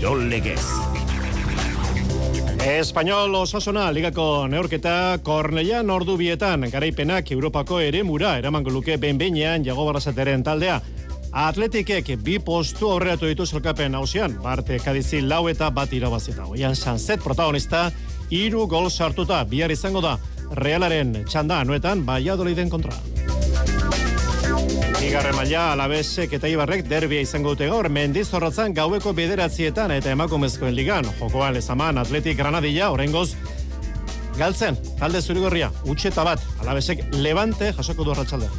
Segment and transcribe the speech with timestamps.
[0.00, 0.62] Kirol Legez.
[2.64, 9.84] Espainol osasuna ligako neurketa Kornelian ordu bietan garaipenak Europako ere mura eramango luke benbeinean jago
[9.84, 10.78] barrazateren taldea.
[11.36, 16.48] Atletikek bi postu aurreatu ditu zelkapen hausian, Barte Kadizi lau eta bat irabazita.
[16.48, 17.90] Oian Sanzet protagonista,
[18.30, 20.16] hiru gol sartuta, bihar izango da,
[20.56, 22.96] Realaren txanda anuetan, Valladoliden kontra.
[25.00, 30.74] Bigarren maila alabesek eta ibarrek derbia izango dute gaur, mendiz horratzan gaueko bederatzietan eta emakumezkoen
[30.76, 33.30] ligan, jokoan lezaman atletik granadilla, orengoz,
[34.36, 38.50] galtzen, talde zurigorria, utxeta bat, alabesek levante jasoko du arratsalde.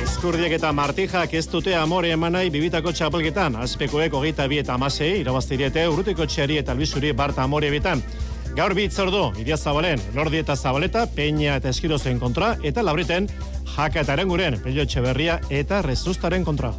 [0.00, 5.84] Eskurdiek eta martijak ez dute amore emanai bibitako txapelketan, azpekoek hogeita bi eta amasei, irabaztiriete
[5.92, 8.00] urrutiko txeri eta albizuri barta amore bitan.
[8.54, 13.26] Gaur bitz ordu, Idia Zabalen, Lordi eta Zabaleta, Peña eta Eskirozen kontra, eta Labriten,
[13.74, 16.70] Jaka eta Erenguren, Pello Etxeberria eta Rezustaren kontra.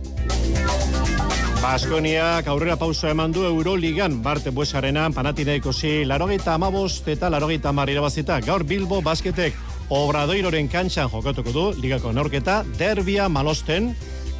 [1.59, 7.91] Baskoniak aurrera pauso eman du Euroligan, Barte Buesarenan, Panatinaiko zi, larogeita amabost eta larogeita mar
[7.91, 8.39] irabazita.
[8.39, 13.91] Gaur Bilbo basketek obradoiroren kantxan jokatuko du, ligako norketa, derbia malosten,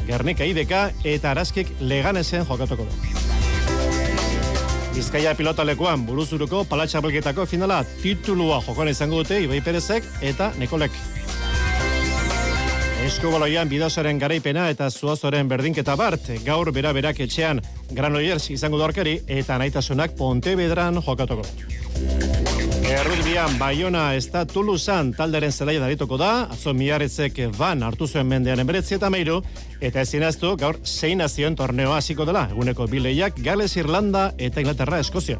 [0.08, 3.25] Gernika ideka eta Araskik leganesen jokatuko du.
[4.96, 10.96] Bizkaia pilota lekuan buruzuruko palatxapelketako finala titulua jokoan izango dute Ibai Perezek eta Nikolek.
[13.04, 17.60] Eskubaloian bidosaren garaipena eta zuazoren berdinketa bart, gaur bera berak etxean
[17.92, 21.44] Granollers izango dorkari eta naitasunak Pontevedran jokatuko.
[22.86, 28.62] Errugbian Bayona ez da Toulousean talderen zelaia darituko da, atzo miarritzek van hartu zuen mendean
[28.62, 29.40] emberetzi eta meiru,
[29.82, 35.00] eta ezin aztu gaur zein nazioen torneo hasiko dela, eguneko bileiak Gales, Irlanda eta Inglaterra,
[35.04, 35.40] Eskozia.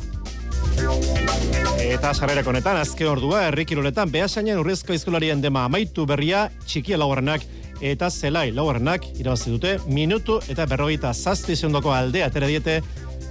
[1.86, 7.46] Eta sarrerako honetan, azke ordua, errikiroletan, behasainen urrezko izkolarien dema amaitu berria, txikia laugarrenak
[7.82, 12.82] eta zelai laugarrenak irabazi dute, minutu eta berrogeita zazpi ziondoko aldea tere diete,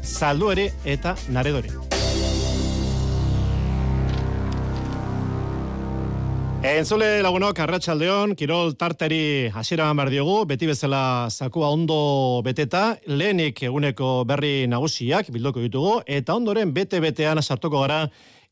[0.05, 1.94] saldueri eta naredori.
[6.65, 14.25] Entzule lagunok, arratsaldeon kirol tarteri hasiera behar diogu, beti bezala zakua ondo beteta, lehenik eguneko
[14.25, 18.07] berri nagusiak bildoko ditugu, eta ondoren bete-betean sartuko gara,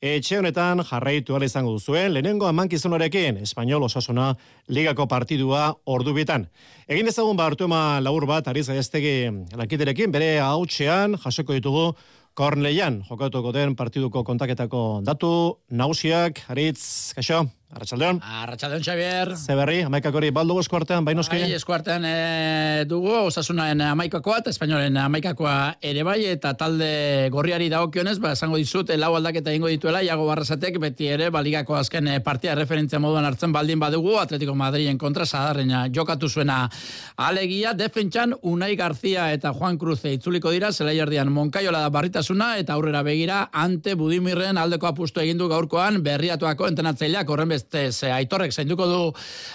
[0.05, 4.35] etxe honetan jarraitu ala izango duzuen, lehenengo amankizunarekin, Espainol osasuna
[4.69, 6.51] ligako partidua ordu bitan.
[6.89, 11.95] Egin dezagun ba hartu laur bat, ariz gaiaztegi lankiterekin, bere hautsean jasoko ditugu,
[12.35, 17.47] Kornleian, jokatuko den partiduko kontaketako datu, nagusiak, aritz, kaixo?
[17.73, 18.19] Arratxaldeon.
[18.21, 19.31] Arratxaldeon, Xavier.
[19.33, 25.55] Zeberri, amaikak hori baldugu eskuartean, baino Bai, eskuartean e, dugu, osasunaen amaikakoa, eta espainolen amaikakoa
[25.81, 30.77] ere bai, eta talde gorriari dagokionez, ba, esango dizut, lau aldaketa ingo dituela, Iago Barrasatek,
[30.83, 36.29] beti ere, baligako azken partia referentzia moduan hartzen baldin badugu, Atletico Madriden kontra, sadarrena jokatu
[36.29, 36.69] zuena
[37.17, 42.77] alegia, defentsan, Unai Garzia eta Juan Cruz itzuliko dira, zelai erdian Monkaiola da barritasuna, eta
[42.77, 47.62] aurrera begira, ante Budimirren aldeko apustu egindu gaurkoan, berriatuako entenatzeileak, horren
[47.93, 49.01] ze aitorrek zainduko du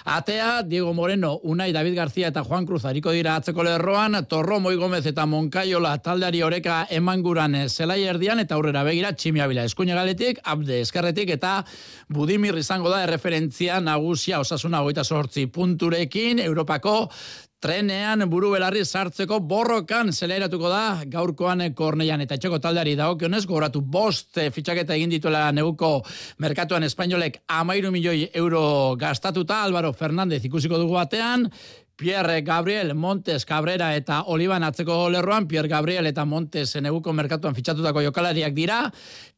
[0.06, 4.75] atea, Diego Moreno, Unai, David García eta Juan Cruz hariko dira atzeko lerroan, Torro, Moi
[4.75, 10.40] Gomez eta Monkaiola taldeari oreka emanguran zelai erdian eta aurrera begira tximia bila eskuina galetik,
[10.44, 11.63] abde eskerretik eta
[12.09, 17.09] Budimir izango da referentzia nagusia osasuna goita sortzi punturekin, Europako
[17.59, 22.22] trenean buru belarri sartzeko borrokan zeleratuko da gaurkoan korneian.
[22.22, 25.97] Eta etxeko taldeari dagokionez goratu bost eh, fitxaketa egin dituela neguko
[26.44, 29.63] merkatuan espainolek amairu milioi euro gastatuta.
[29.66, 31.50] Álvaro Fernández ikusiko dugu batean
[31.97, 38.03] Pierre Gabriel, Montes, Cabrera eta Olivan atzeko lerroan, Pierre Gabriel eta Montes neguko merkatuan fitxatutako
[38.06, 38.84] jokalariak dira,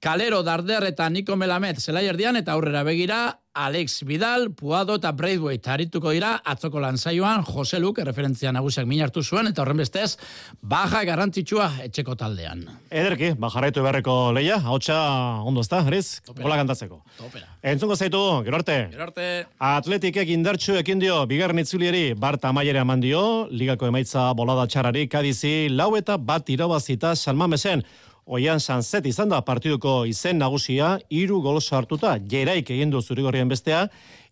[0.03, 3.21] Kalero, Darder eta Nico Melamed zelai erdian eta aurrera begira,
[3.53, 9.23] Alex Vidal, Puado eta Braithwaite harituko dira atzoko lanzaioan Jose Luke referentzia nagusiak min hartu
[9.23, 10.17] zuen eta horren bestez
[10.61, 12.61] baja garrantzitsua etxeko taldean.
[12.91, 14.99] Ederki, bajarraitu beharreko leia, hautsa
[15.41, 16.21] ondo ezta, Riz?
[16.35, 17.01] Hola kantatzeko.
[17.17, 17.49] Topera.
[17.63, 18.77] Entzungo zaitu, gero arte.
[18.93, 19.29] Gero arte.
[19.57, 25.71] Atletikek indartxu ekin dio, bigarren itzulieri, Barta Maiere eman dio, ligako emaitza bolada txarari, kadizi,
[25.73, 27.83] lau eta bat irabazita salmamesen.
[28.25, 33.87] Oian Sanzet izan da partiduko izen nagusia, hiru gol sartuta, jeraik egin du zurigorrien bestea,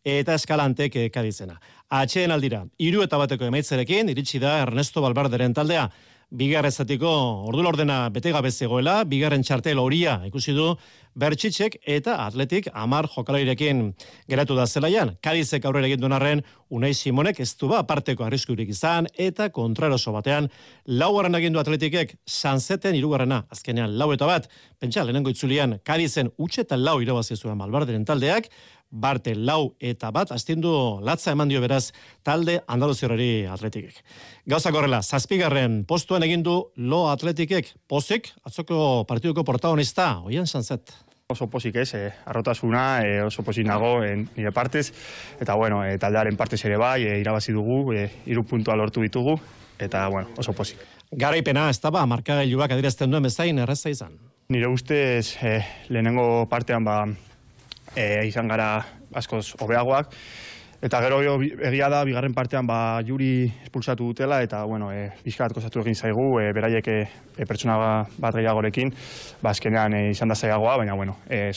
[0.05, 1.57] eta eskalantek kadizena.
[1.89, 5.89] Atxeen aldira, hiru eta bateko emaitzerekin, iritsi da Ernesto Balbarderen taldea,
[6.29, 7.09] bigarren zatiko
[7.47, 8.51] ordu ordena bete gabe
[9.07, 10.75] bigarren txartel horia ikusi du
[11.17, 13.79] Bertxitzek eta Atletik amar jokalairekin
[14.29, 15.15] geratu da zelaian.
[15.23, 20.49] Kadizek aurrera egin arren Unai Simonek ez du ba parteko arriskurik izan eta kontraroso batean
[20.85, 24.49] laugarren agindu Atletikek sanzeten irugarrena azkenean lau eta bat
[24.79, 28.51] pentsa lehenengo itzulian Kadizen utxe eta lau irabazi zuen Malbarderen taldeak
[28.91, 30.71] barte lau eta bat, astindu
[31.03, 31.91] latza eman dio beraz
[32.23, 33.99] talde Andaluziorari atletikek.
[34.47, 40.95] Gauza korrela, zazpigarren postuan egindu lo atletikek, pozik, atzoko partiduko protagonista, oian sanzet.
[41.27, 44.93] Oso posik ez, eh, arrotasuna, eh, oso posik nago eh, nire partez,
[45.41, 49.33] eta bueno, eh, taldearen partez ere bai, eh, irabazi dugu, eh, iru puntua lortu ditugu,
[49.77, 50.79] eta bueno, oso posik.
[51.11, 54.15] Garaipena, ez da ba, markagailuak adirazten duen bezain erreza izan.
[54.47, 57.01] Nire ustez, eh, lehenengo partean ba,
[57.93, 60.15] eh, izan gara askoz hobeagoak,
[60.77, 65.81] Eta gero egia da, bigarren partean ba, juri espulsatu dutela, eta bueno, e, bizkat kozatu
[65.81, 66.99] egin zaigu, e, beraiek e,
[67.49, 67.77] pertsona
[68.21, 68.93] bat gehiagorekin,
[69.41, 71.49] ba, azkenean e, izan da zaiagoa, baina bueno, e,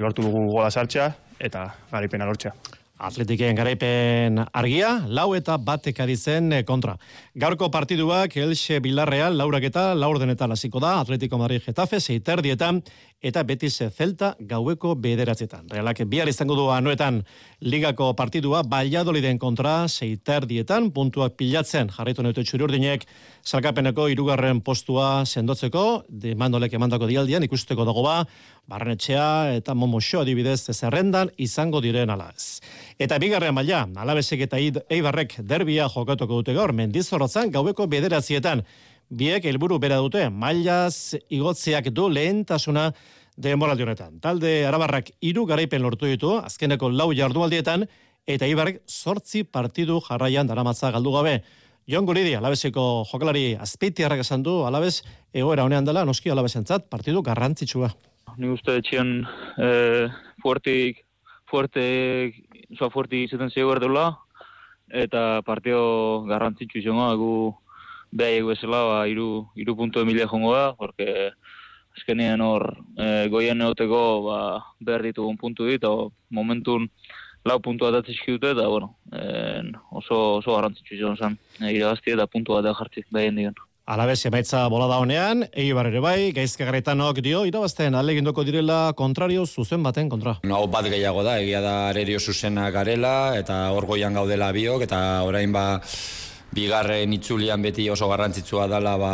[0.00, 2.54] lortu dugu gola sartxea, eta garipena lortzea.
[3.02, 6.94] Atletiken garaipen argia, lau eta batek adizen eh, kontra.
[7.34, 12.78] Gaurko partiduak Elxe Bilarreal laurak eta laur denetan hasiko da, Atletico Madrid Getafe, seiter dietan,
[13.22, 15.68] eta Betis Zelta gaueko bederatzetan.
[15.70, 17.22] Realak bihar izango du anuetan
[17.60, 22.98] ligako partidua, Valladoliden kontra seiter dietan, puntuak pilatzen jarraitu neutu txuri
[23.42, 28.24] salkapeneko irugarren postua sendotzeko, demandolek emandako dialdian, ikusteko dago ba,
[28.66, 32.60] barrenetxea eta momoxo adibidez zerrendan izango diren ala ez.
[32.98, 38.62] Eta bigarren maila, alabesek eta eibarrek derbia jokatuko dute gaur, mendizorotzan gaueko bederatzietan,
[39.12, 42.90] biek helburu bera dute, mailaz igotzeak du lehentasuna
[43.36, 44.20] denboraldi honetan.
[44.24, 47.84] Talde arabarrak hiru garaipen lortu ditu, azkeneko lau jardualdietan,
[48.26, 51.42] eta eibarrek sortzi partidu jarraian daramatza galdu gabe.
[51.88, 55.02] Jon Guridi, alabeseko jokalari azpeitiarrak esan du, alabez,
[55.34, 57.90] egoera honean dela, noski alabesentzat, partidu garrantzitsua
[58.36, 59.22] ni uste etxean
[59.58, 60.08] e,
[60.42, 61.02] fuertik,
[61.50, 61.84] fuerte,
[62.72, 64.06] oza, fuerti izaten zego erdela,
[64.88, 67.32] eta partio garrantzitsu izango, egu
[68.12, 71.32] behar egu ezela, ba, iru, iru puntu emilia jongo da, porque
[71.96, 74.38] azkenean hor e, goien neoteko ba,
[74.80, 75.84] behar ditugun puntu dit,
[76.30, 76.88] momentun
[77.44, 82.26] lau puntu bat dute, eta bueno, e, oso, oso garrantzitsu izango zen, e, irabazti eta
[82.26, 83.54] puntu bat jartzik behar digan.
[83.92, 89.82] Alabez, emaitza bolada honean, eibar ere bai, gaizka garretanok dio, irabazten alegindoko direla kontrario zuzen
[89.82, 90.36] baten kontra.
[90.46, 95.00] No, bat gehiago da, egia da arerio zuzena garela, eta hor goian gaudela biok, eta
[95.26, 95.80] orain ba,
[96.52, 99.12] bigarren itzulian beti oso garrantzitsua dela ba,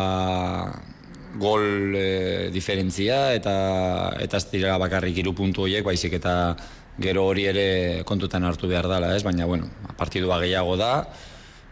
[1.38, 3.54] gol e, diferentzia, eta
[4.18, 6.34] eta ez dira bakarrik iru puntu horiek, baizik eta
[6.98, 7.66] gero hori ere
[8.04, 9.22] kontutan hartu behar dela, ez?
[9.22, 10.92] baina bueno, partidua gehiago da,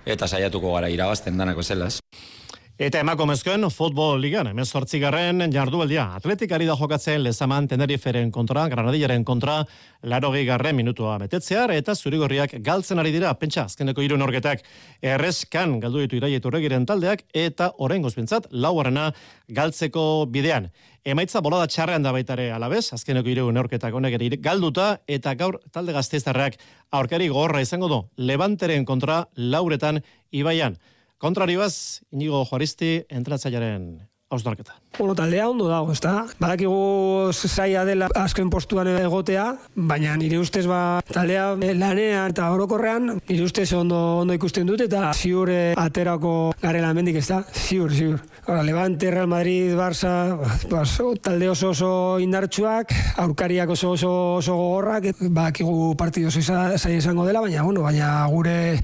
[0.06, 1.98] eta saiatuko gara irabazten danako zela, ez?
[2.76, 6.02] Eta emakomezkoen futbol ligan, hemen sortzigarren jardueldia.
[6.18, 9.62] Atletikari da jokatzen lezaman teneriferen kontra, granadillaren kontra,
[10.02, 14.60] laro garren minutua betetzear, eta zurigorriak galtzen ari dira, pentsa, azkeneko irun orgetak
[15.00, 16.50] errezkan galdu ditu iraietu
[16.86, 19.10] taldeak, eta horren gozpintzat, lauarrena
[19.48, 20.68] galtzeko bidean.
[21.02, 25.94] Emaitza bolada txarrean da baitare alabez, azkeneko irun orketak honek ere galduta, eta gaur talde
[25.94, 26.58] gazteizarrak
[26.90, 30.76] aurkari gorra izango du, levanteren kontra lauretan ibaian.
[31.16, 33.86] Kontraribaz, inigo juaristi entratzaiaren
[34.30, 34.74] hausnarketa.
[34.98, 36.24] Bueno, taldea ondo dago, ez da?
[36.40, 39.44] Badakigu zaila dela azken postuan egotea,
[39.76, 45.12] baina nire ustez ba taldea lanean eta orokorrean nire ustez ondo, ondo ikusten dut eta
[45.14, 47.44] ziur eh, aterako garela mendik, ez da?
[47.52, 48.18] Ziur, ziur.
[48.46, 50.38] Ora, Levante, Real Madrid, Barça,
[50.70, 57.26] bas, talde oso oso indartsuak, aurkariak oso oso, oso gogorrak, badakigu partidu oso zaila izango
[57.26, 58.80] dela, baina, bueno, baina gure,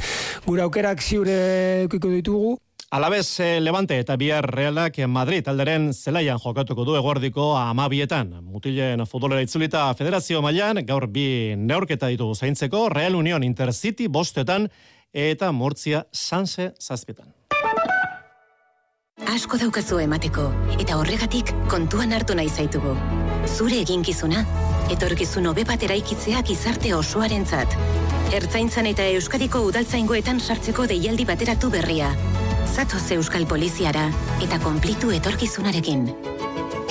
[0.46, 2.58] gure aukerak ziure ikuiko ditugu.
[2.92, 8.34] Alabez eh, Levante eta bihar realak Madrid alderen zelaian jokatuko du egordiko amabietan.
[8.44, 14.68] Mutilen futbolera itzulita federazio mailan gaur bi neorketa ditu zaintzeko Real Union Intercity bostetan
[15.14, 17.32] eta Murtzia Sanse zazpietan.
[19.32, 22.92] Asko daukazu emateko eta horregatik kontuan hartu nahi zaitugu.
[23.48, 24.44] Zure eginkizuna,
[24.92, 27.72] etorkizun hobe bat eraikitzea gizarte osoarentzat.
[28.36, 32.12] Ertzaintzan eta Euskadiko udaltzaingoetan sartzeko deialdi bateratu berria.
[32.72, 34.06] Zatoz Euskal Poliziara
[34.40, 36.06] eta konplitu etorkizunarekin.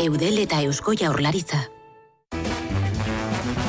[0.03, 1.63] Eudel eta Eusko Jaurlaritza.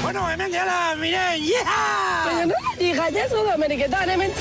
[0.02, 1.78] Bueno, hemen gehala, miren, yeha!
[2.26, 4.36] Baina nola, hija, jaso da Ameriketan, hemen...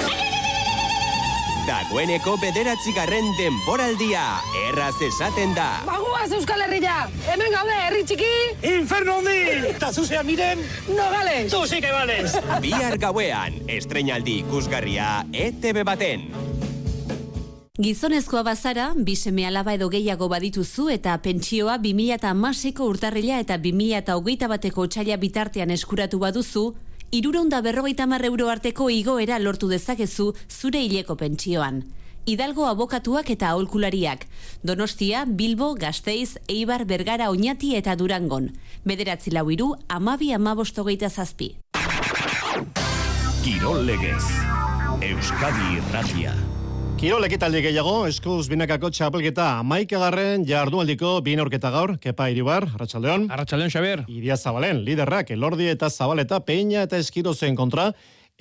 [1.62, 4.26] Dagoeneko bederatzi garren denboraldia,
[4.68, 5.70] erraz esaten da.
[5.88, 8.32] Bagoaz Euskal Herria, hemen gaude, herri txiki.
[8.74, 9.40] Inferno di!
[9.72, 10.60] Eta zuzea miren?
[10.90, 11.52] No gales.
[11.54, 12.36] Tu sí que vales.
[12.60, 16.51] Bihar gauean, estrenaldi ikusgarria ETV baten.
[17.82, 25.18] Gizonezkoa bazara, biseme alaba edo gehiago badituzu eta pentsioa 2006ko urtarrila eta 2008 bateko txaila
[25.18, 26.76] bitartean eskuratu baduzu,
[27.10, 31.82] iruronda berrogeita marre euro arteko igoera lortu dezakezu zure hileko pentsioan.
[32.30, 34.28] Hidalgo abokatuak eta aholkulariak.
[34.62, 38.52] Donostia, Bilbo, Gasteiz, Eibar, Bergara, Oñati eta Durangon.
[38.86, 41.56] Bederatzi lau iru, amabi amabostogeita zazpi.
[43.42, 44.26] Kirol Legez.
[45.02, 46.61] Euskadi Irratia.
[47.02, 53.24] Kirol ekitaldi gehiago, eskuz binakako txapelketa amaikagarren jardualdiko bin aurketa gaur, kepa iribar, Arratxaldeon.
[53.34, 54.04] Arratxaldeon, Xaber.
[54.06, 57.88] Idia Zabalen, liderrak, elordi eta zabaleta, peina eta eskirozen kontra,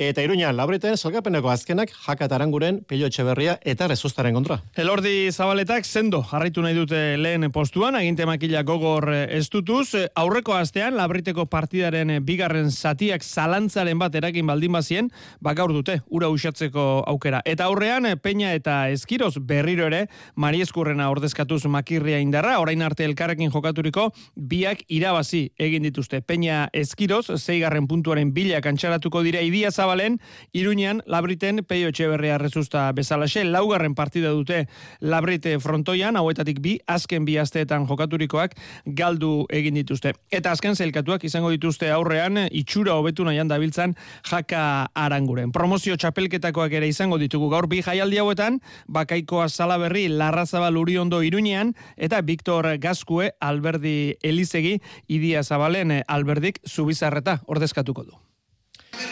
[0.01, 4.57] Eta Iruña, labreten salgapeneko azkenak jakataranguren pelio etxeberria eta rezustaren kontra.
[4.81, 9.91] Elordi zabaletak sendo jarraitu nahi dute lehen postuan, aginte makila gogor ez dutuz.
[10.17, 15.11] Aurreko astean, labriteko partidaren bigarren zatiak zalantzaren bat erakin baldin bazien,
[15.45, 17.43] bakaur dute, ura usatzeko aukera.
[17.45, 24.09] Eta aurrean, peña eta eskiroz berriro ere, marieskurrena ordezkatuz makirria indarra, orain arte elkarrekin jokaturiko,
[24.35, 26.25] biak irabazi egin dituzte.
[26.25, 30.21] Peña eskiroz, zeigarren puntuaren bila kantxaratuko dira idia zabalen,
[30.53, 34.69] Iruñan, Labriten, Peio Etxeberria rezusta bezalaxe, laugarren partida dute
[35.01, 38.55] Labrite frontoian, hauetatik bi, azken bi asteetan jokaturikoak
[38.87, 40.15] galdu egin dituzte.
[40.31, 43.97] Eta azken zelkatuak izango dituzte aurrean, itxura hobetu nahian dabiltzan
[44.31, 45.51] jaka aranguren.
[45.51, 52.23] Promozio txapelketakoak ere izango ditugu gaur bi jaialdi hauetan, bakaikoa salaberri larrazabal uriondo Iruñean, eta
[52.23, 54.79] Victor Gazkue, Alberdi Elizegi,
[55.09, 58.30] Idia Zabalen, Alberdik, Zubizarreta, ordezkatuko du.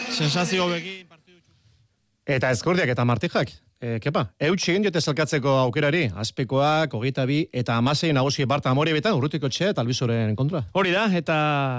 [0.09, 1.07] Sensazio begin
[2.29, 3.55] Eta eskordiak eta martijak.
[3.79, 8.91] E, kepa, eutx egin diote zelkatzeko aukerari, azpekoak, hogeita bi, eta amasei nagusi barta amore
[8.91, 10.65] betan, urrutiko txea eta albizoren kontra.
[10.75, 11.37] Hori da, eta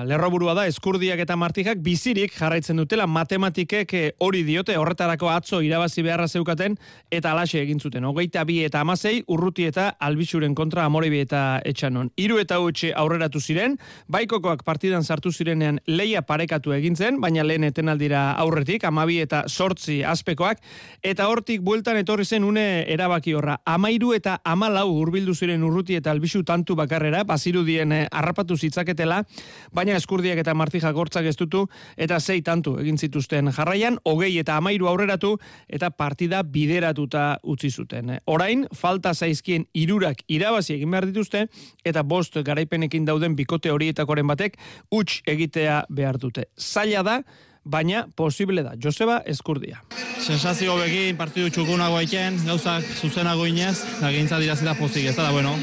[0.09, 6.01] lerroburua da, eskurdiak eta martijak bizirik jarraitzen dutela matematikek eh, hori diote, horretarako atzo irabazi
[6.07, 6.79] beharra zeukaten,
[7.13, 8.09] eta alaxe egin zuten.
[8.09, 12.09] Hogeita bi eta amasei, urruti eta albizuren kontra amore bi eta etxanon.
[12.17, 13.77] Iru eta utxe aurreratu ziren,
[14.09, 20.65] baikokoak partidan sartu zirenean leia parekatu egintzen, baina lehen etenaldira aurretik, amabi eta sortzi azpekoak,
[21.05, 23.57] eta hortik buelta bueltan etorri zen une erabaki horra.
[23.67, 29.25] Amairu eta amalau hurbildu ziren urruti eta albisu tantu bakarrera, bazirudien eh, harrapatu zitzaketela,
[29.73, 31.67] baina eskurdiak eta martijak hortzak ez dutu,
[31.97, 35.37] eta zei tantu egin zituzten jarraian, hogei eta amairu aurreratu,
[35.69, 38.19] eta partida bideratuta utzi zuten.
[38.27, 41.49] Orain, falta zaizkien irurak irabazi egin behar dituzte,
[41.85, 44.59] eta bost garaipenekin dauden bikote horietakoren batek,
[44.91, 46.47] huts egitea behar dute.
[46.55, 47.23] Zaila da,
[47.65, 48.75] baina posible da.
[48.83, 49.83] Joseba Eskurdia.
[50.21, 55.55] Sensazio begin, partidu txukunago aiken, gauzak zuzenago inez, da gintza dirazita pozik ez da, bueno,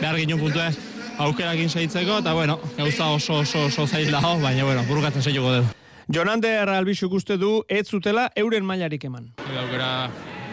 [0.00, 0.70] behar ginen puntue
[1.22, 5.78] aukerak insaitzeko, eta bueno, gauza oso oso oso zail dago, baina bueno, burukatzen zeituko dugu.
[6.12, 9.30] Jonande Albixuk uste du, ez zutela euren mailarik eman.
[9.62, 10.10] Aukera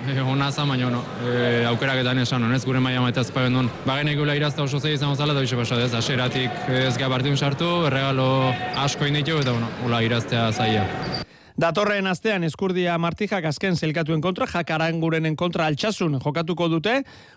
[0.07, 1.03] e, ona za baina no.
[1.23, 5.33] E, aukeraketan esan honez gure maila maita ezpagen duen bagenekula irazta oso zei izango zala
[5.33, 5.93] da bixe pasa ez?
[5.93, 10.85] Aseratik ez ga partidun sartu erregalo asko inditu eta bueno ula iraztea zaia
[11.59, 16.93] Datorren astean eskurdia martijak azken zelkatuen kontra, jakarangurenen kontra altxasun jokatuko dute,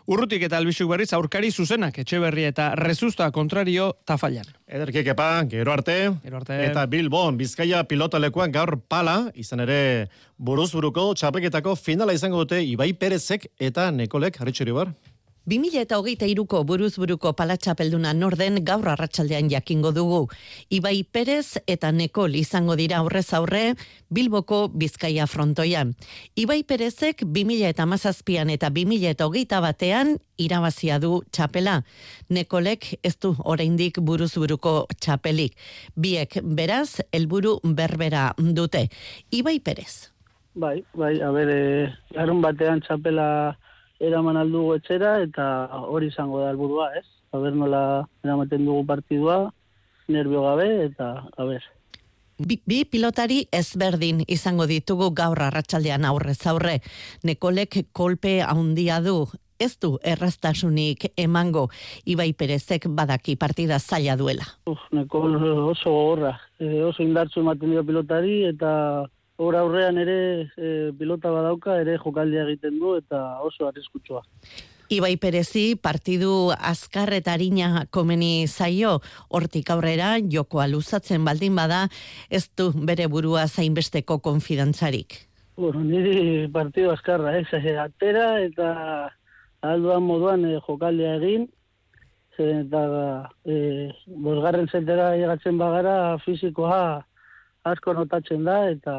[0.06, 4.46] urrutik eta albizuk berriz aurkari zuzenak, etxe berri eta rezusta kontrario tafailan.
[4.70, 6.60] Ederki kepa, gero arte, gero arte.
[6.68, 9.80] eta Bilbon, Bizkaia pilotalekuan gaur pala, izan ere
[10.38, 14.94] buruz buruko txapeketako finala izango dute Ibai Perezek eta Nekolek, harritxori bar?
[15.44, 20.28] 2000 eta hogeita iruko buruz-buruko palatxapelduna norden gaur arratsaldean jakingo dugu.
[20.70, 23.74] Ibai Perez eta Nekol izango dira aurrez aurre
[24.08, 25.96] Bilboko Bizkaia frontoian.
[26.38, 31.80] Ibai Perezek 2000 eta mazazpian eta 2000 eta hogeita batean irabazia du txapela.
[32.30, 35.58] Nekolek ez du oraindik buruz-buruko txapelik.
[35.96, 38.86] Biek beraz, helburu berbera dute.
[39.32, 40.12] Ibai Perez.
[40.54, 43.56] Bai, bai, a ber, eh, batean txapela
[44.02, 45.46] eraman aldugu etxera eta
[45.86, 47.06] hori izango da helburua, ez?
[47.32, 47.82] Aber nola
[48.24, 49.38] eramaten dugu partidua,
[50.08, 51.62] nervio gabe eta a ber.
[52.42, 56.80] Bi, bi pilotari ezberdin izango ditugu gaur arratsaldean aurrez aurre.
[57.22, 59.28] Nekolek kolpe handia du,
[59.62, 61.68] ez du erraztasunik emango
[62.04, 64.46] Ibai Perezek badaki partida zaila duela.
[64.66, 65.36] Uf, Nekol
[65.70, 68.72] oso gorra, e, oso indartsu ematen dio pilotari eta
[69.42, 70.18] Hor aurrean ere
[70.54, 70.68] e,
[70.98, 74.22] pilota badauka ere jokaldia egiten du eta oso arriskutsua.
[74.92, 78.98] Ibai Perezi partidu azkar eta harina komeni zaio,
[79.32, 81.86] hortik aurrera jokoa luzatzen baldin bada,
[82.28, 85.16] ez du bere burua zainbesteko konfidantzarik.
[85.56, 87.76] Bueno, niri partidu azkarra, eh?
[87.80, 88.68] atera eta
[89.62, 91.48] alduan moduan eh, jokaldia egin,
[92.38, 92.84] eta
[93.44, 97.04] eh, bosgarren zetera egatzen bagara fizikoa
[97.64, 98.94] asko notatzen da eta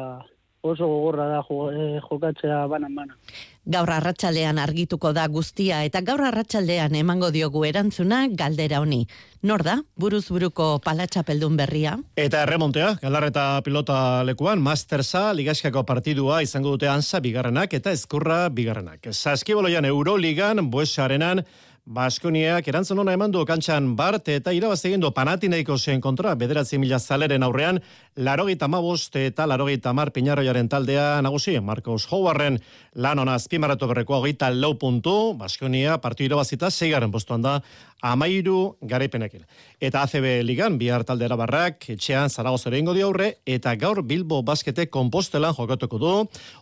[0.64, 3.16] oso gogorra da eh, jokatzea banan bana.
[3.64, 9.06] Gaur arratsaldean argituko da guztia eta gaur arratsaldean emango diogu erantzuna galdera honi.
[9.42, 9.76] Nor da?
[10.00, 11.98] Buruz buruko palatxapeldun berria.
[12.16, 19.12] Eta erremontea, galarreta pilota lekuan, Mastersa ligaskako partidua izango dute ansa bigarrenak eta ezkurra bigarrenak.
[19.12, 21.44] Saskiboloian Euroligan, Buesarenan,
[21.84, 26.78] Baskoniak erantzun hona eman du kantxan bart eta irabaz egin du panatinaiko zen kontra bederatzi
[26.80, 27.78] mila zaleren aurrean
[28.16, 32.56] larogita mabost eta larogita mar pinarroiaren taldea nagusi Marcos Howardren
[32.94, 37.60] lan hona azpimarratu berrekoa hogeita lau puntu Baskonia partiu irabazita zeigaren postuan da
[38.00, 39.44] amairu garaipenekin.
[39.80, 44.86] Eta ACB ligan bihar talde erabarrak etxean zaragoz ere ingo aurre eta gaur Bilbo baskete
[44.86, 46.12] kompostelan jokatuko du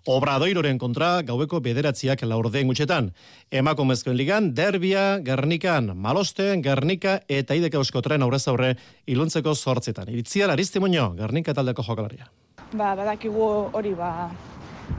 [0.06, 3.12] obradoiroren kontra gaueko bederatziak laurden gutxetan.
[3.50, 8.74] Emakumezkoen ligan derbia Gernikan, Malosten, Gernika eta Ideka Euskotren aurrez aurre
[9.06, 10.08] iluntzeko zortzetan.
[10.08, 12.30] Iritziar Aristimuño, Gernika taldeko jokalaria.
[12.72, 14.30] Ba, badakigu hori ba,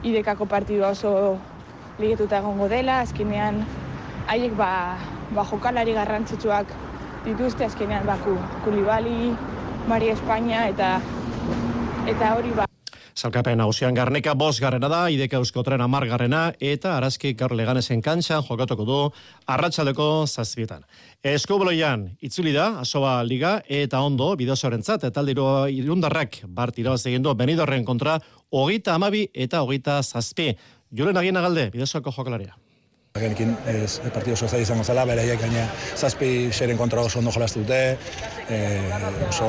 [0.02, 1.38] Idekako partidua oso
[1.98, 3.62] ligetuta egongo dela, azkenean
[4.28, 4.98] haiek ba,
[5.34, 6.70] ba jokalari garrantzitsuak
[7.24, 9.32] dituzte azkenean baku Kulibali,
[9.88, 10.98] Maria Espainia eta
[12.08, 12.73] eta hori ba
[13.24, 18.42] Zalkapen hausian garneka bos garrena da, ideka euskotren amar garrena, eta arazki gaur leganesen kantxan
[18.44, 18.98] jokatuko du
[19.48, 20.82] arratsaldeko zazpietan.
[21.24, 27.24] Eskoboloian, itzuli da, asoba liga, eta ondo, bideosoren zat, eta aldiro irundarrak bart irabaz egin
[27.24, 28.18] du, benidorren kontra,
[28.52, 30.50] hogeita amabi eta hogeita zazpi.
[30.92, 32.52] Julen agien agalde, bideosoako jokalaria.
[33.14, 37.78] Genekin ez partido oso izango zela, beraiek gaina zazpi xeren kontra oso ondo jolaztu dute,
[38.50, 38.58] e,
[39.28, 39.46] oso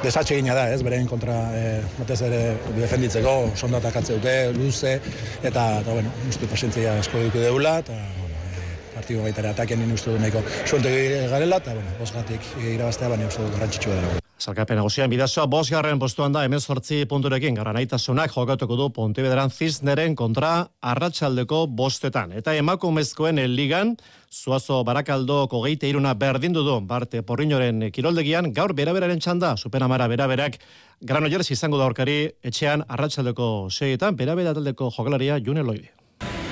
[0.00, 1.60] desatxe gina da, ez, beren kontra e,
[1.98, 2.40] batez ere
[2.78, 3.36] defenditzeko,
[3.68, 4.96] ondo atakatze dute, luze,
[5.42, 9.92] eta, eta bueno, uste pasientzia esko duku deula, eta bueno, e, partido baita ere atakean
[9.92, 10.94] uste du nahiko suente
[11.28, 14.25] garela, eta bueno, bosgatik irabaztea, baina uste du garrantzitsua dela.
[14.36, 19.48] Zalkapen agusian bidazoa, bos garren postuan da, hemen sortzi punturekin, gara nahitasunak jokatuko du Pontebederan
[19.48, 20.50] Cisneren kontra
[20.84, 22.34] arratsaldeko bostetan.
[22.36, 23.94] Eta emakumezkoen ligan,
[24.28, 30.60] Zuazo Barakaldo kogeite iruna berdindu du, Barte Porriñoren kiroldegian, gaur beraberaren txanda, superamara beraberak,
[31.00, 35.94] grano jerez izango da horkari, etxean arratsaldeko seietan, berabera taldeko jokalaria June Loide.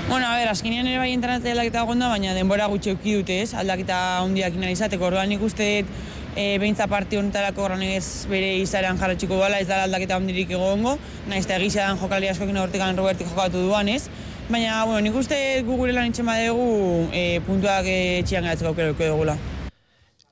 [0.09, 3.53] Bueno, a ver, azkenean ere bai internetea aldaketa gonda, baina denbora gutxi euki dute, ez?
[3.53, 5.85] Aldaketa hondiak inalizateko, orduan nik uste
[6.37, 11.45] e, behintza parti honetarako ez bere izarean jarratxiko bala, ez dara aldaketa hondirik egongo, nahiz
[11.47, 14.09] eta egizia jokalari askokin hortikan Robertik jokatu duan, ez?
[14.49, 19.39] Baina, bueno, nik uste gugure lan itxen badegu e, puntuak e, txian garatzeko aukera dugula.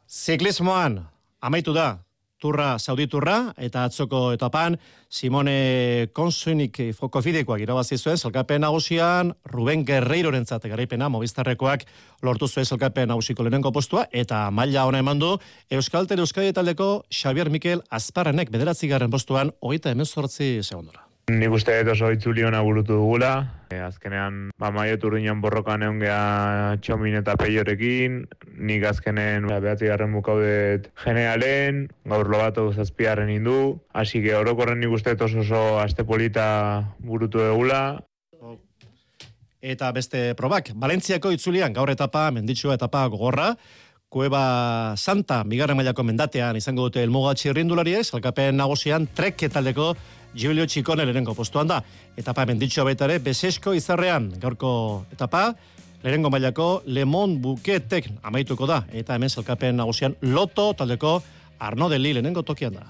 [0.06, 0.98] Ziklismoan,
[1.40, 1.98] amaitu da,
[2.42, 4.76] turra sauditurra, eta atzoko etapan,
[5.12, 11.86] Simone Konsunik fokofidekoak irabazi zuen, zelkapen nagusian, Ruben Guerreiroren zate garaipena, mobiztarrekoak
[12.26, 15.36] lortu zuen zelkapen nagusiko lehenengo postua, eta maila ona eman du,
[15.70, 21.06] Euskalter Euskadi taldeko Xavier Mikel Azparrenek bederatzi postuan, hogeita hemen sortzi segundora.
[21.30, 23.61] Nik uste dut oso itzuli hona burutu dugula.
[23.72, 28.22] E, azkenean, ba, maiotu urdinan borrokan egon geha txomin eta peiorekin.
[28.68, 33.78] Nik azkenen ba, behatzi garren bukaudet generalen, gaur lobatu zazpiarren indu.
[33.92, 36.46] Asi que orokorren nik uste oso oso aste polita
[36.98, 38.02] burutu dugula.
[39.62, 43.52] Eta beste probak, Valentziako itzulian gaur etapa, menditsua etapa gogorra,
[44.12, 49.94] Kueba Santa, bigarren mailako mendatean izango dute elmuga txirrindulariek, salkapen nagusian trek etaldeko
[50.34, 51.82] Giulio Txikone lehenengo postuan da.
[52.16, 55.52] Etapa menditxo baitare, besesko izarrean, gaurko etapa,
[56.02, 58.82] lehenengo mailako Lemon Buketek amaituko da.
[58.92, 61.20] Eta hemen zelkapen nagusian Loto taldeko
[61.60, 62.86] Arno Deli lehenengo tokian da.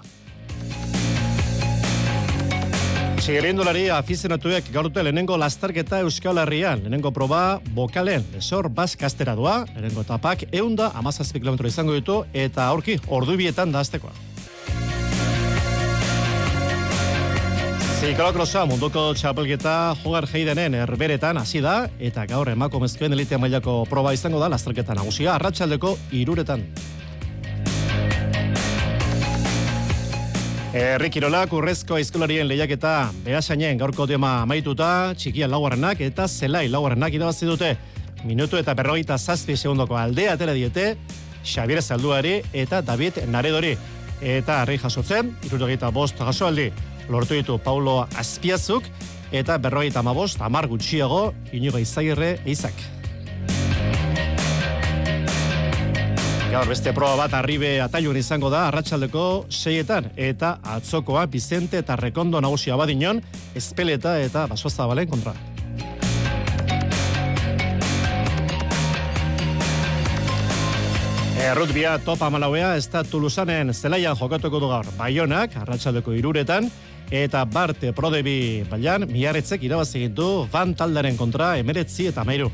[3.22, 10.02] Txigirindulari afizionatuek gaur dute lehenengo lastarketa Euskal Herrian, lehenengo proba bokalen, esor bazkastera doa, lehenengo
[10.02, 14.31] etapak eunda amazazpi kilometro izango ditu, eta aurki, ordubietan da aztekoa.
[18.02, 24.40] Ziklokrosa munduko txapelketa jogar jeidenen erberetan hasi da eta gaur emakumezkoen elite mailako proba izango
[24.42, 26.64] da lasterketa nagusia arratsaldeko iruretan.
[30.74, 37.46] Herri Kirolak urrezko aizkolarien lehiaketa behasainen gaurko tema amaituta, txikian laugarrenak eta zelai laugarrenak irabazi
[37.46, 37.76] dute.
[38.26, 40.96] Minutu eta berrogeita zazpi segundoko aldea atera diete,
[41.46, 43.76] Xabier Zalduari eta David Naredori.
[44.22, 46.68] Eta herri jasotzen, irurogeita bost jasoaldi
[47.10, 48.86] lortu ditu Paulo Azpiazuk
[49.34, 52.76] eta berrogeita amabost, amar gutxiago, inigo izagirre eizak.
[56.52, 62.42] Gaur beste proba bat arribe atailun izango da arratsaldeko seietan eta atzokoa Bizente eta Rekondo
[62.44, 63.22] nagusia badinon,
[63.56, 65.34] espeleta eta basoza balen kontra.
[71.42, 74.86] Errutbia topa malauea ez da Tuluzanen zelaian jokatuko du gaur.
[74.94, 76.68] Baionak, arratsaldeko iruretan,
[77.10, 82.46] eta Barte Prodebi bailan, miarretzek irabazi egintu Van Taldaren kontra emeretzi eta mairu.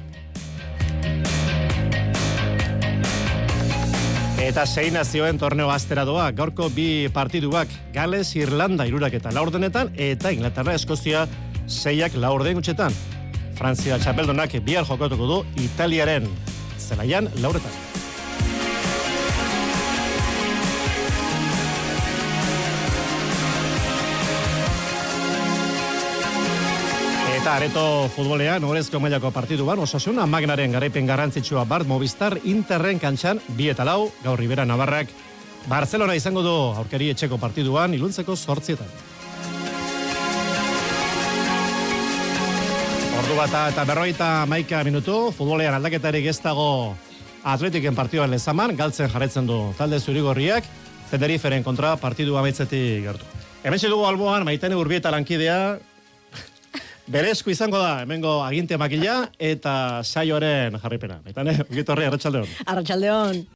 [4.41, 10.33] Eta zein nazioen torneo aztera doa, gaurko bi partiduak Gales, Irlanda irurak eta laurdenetan, eta
[10.33, 11.27] Inglaterra, Eskozia,
[11.69, 12.97] zeiak laurden gutxetan.
[13.61, 16.33] Frantzia txapeldonak bihar jokatuko du Italiaren
[16.79, 17.88] zelaian lauretan.
[27.49, 33.71] Eta areto futbolean, orezko mailako partiduan, osasuna magnaren garaipen garrantzitsua bart Movistar Interren kantxan, bi
[33.73, 35.09] eta lau, gaur Ribera Navarrak,
[35.65, 38.93] Barcelona izango du aurkari etxeko partiduan, iluntzeko sortzietan.
[43.23, 46.71] Ordu bata eta berroita maika minutu, futbolean aldaketarik ez dago
[47.49, 50.69] atletiken partioan lezaman, galtzen jarretzen du talde zurigorriak,
[51.09, 53.37] Tenderiferen kontra partidu amaitzetik gertu.
[53.65, 55.79] Hemen dugu alboan, maitene urbieta lankidea,
[57.09, 61.23] Berezko izango da, hemengo aginte makila eta saioaren jarripena.
[61.25, 62.51] Maitane, ugitorri, arratxaldeon.
[62.69, 63.47] Arratxaldeon.